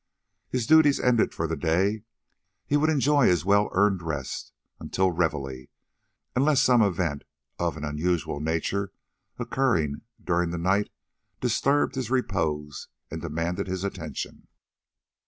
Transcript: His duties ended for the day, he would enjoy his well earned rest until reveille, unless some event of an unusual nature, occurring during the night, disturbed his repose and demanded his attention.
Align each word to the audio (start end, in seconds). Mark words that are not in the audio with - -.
His 0.49 0.65
duties 0.65 0.99
ended 0.99 1.31
for 1.31 1.45
the 1.45 1.55
day, 1.55 2.01
he 2.65 2.75
would 2.75 2.89
enjoy 2.89 3.27
his 3.27 3.45
well 3.45 3.69
earned 3.71 4.01
rest 4.01 4.51
until 4.79 5.11
reveille, 5.11 5.67
unless 6.35 6.59
some 6.59 6.81
event 6.81 7.21
of 7.59 7.77
an 7.77 7.83
unusual 7.85 8.39
nature, 8.39 8.93
occurring 9.37 10.01
during 10.19 10.49
the 10.49 10.57
night, 10.57 10.89
disturbed 11.39 11.93
his 11.93 12.09
repose 12.09 12.87
and 13.11 13.21
demanded 13.21 13.67
his 13.67 13.83
attention. 13.83 14.47